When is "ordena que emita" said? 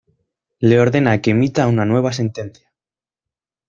0.85-1.67